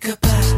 [0.00, 0.49] goodbye.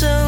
[0.00, 0.27] so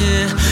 [0.00, 0.47] you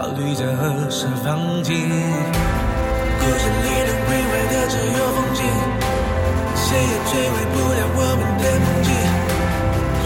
[0.00, 5.44] 考虑着何时放晴故事里能毁坏的只有风景
[6.56, 8.90] 谁也摧毁不了我们的梦境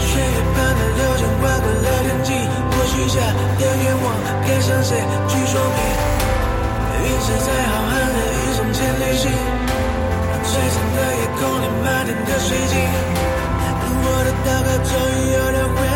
[0.03, 3.23] 岁月般的流星划过了天际我许下
[3.55, 4.05] 的愿望
[4.43, 4.99] 该向谁
[5.31, 5.79] 去说明
[6.99, 9.31] 陨石在浩瀚的宇宙间旅行
[10.43, 12.75] 璀璨的夜空里漫天的水晶
[14.03, 15.94] 我的祷告终于有了回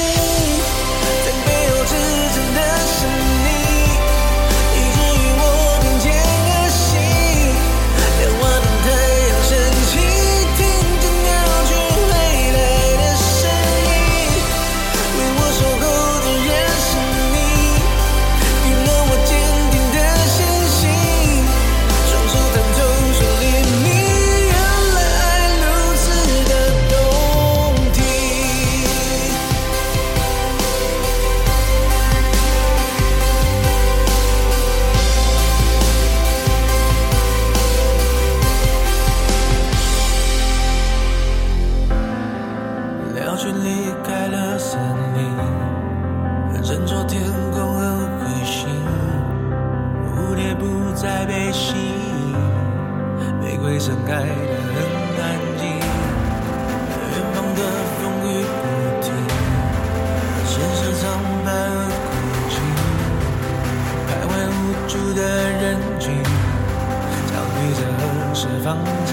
[0.00, 0.39] see
[53.90, 54.76] 分开的很
[55.18, 55.22] 安
[55.58, 57.60] 静远方的
[57.98, 58.30] 风雨
[58.60, 58.62] 不
[59.02, 59.04] 停
[60.46, 61.02] 身上苍
[61.44, 61.76] 白而
[62.06, 62.08] 孤
[62.46, 62.54] 寂
[64.06, 64.54] 徘徊无
[64.86, 65.20] 助的
[65.50, 65.62] 人
[65.98, 66.04] 群
[67.26, 68.00] 焦虑着何
[68.32, 69.09] 时放晴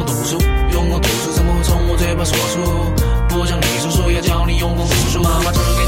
[0.00, 0.38] 我读书，
[0.72, 2.64] 用功读书怎么会从我嘴巴说出？
[3.28, 5.79] 不像你叔叔要教你用功读书，妈妈知。